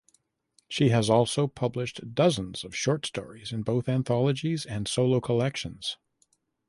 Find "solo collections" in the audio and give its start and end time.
4.87-5.95